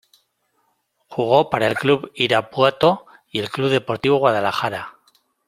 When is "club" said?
1.75-2.09, 3.51-3.69